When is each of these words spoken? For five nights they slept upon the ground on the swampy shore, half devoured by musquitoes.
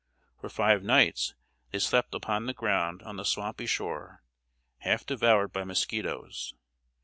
For 0.39 0.49
five 0.49 0.81
nights 0.81 1.35
they 1.69 1.77
slept 1.77 2.15
upon 2.15 2.47
the 2.47 2.55
ground 2.55 3.03
on 3.03 3.17
the 3.17 3.23
swampy 3.23 3.67
shore, 3.67 4.23
half 4.79 5.05
devoured 5.05 5.53
by 5.53 5.63
musquitoes. 5.63 6.55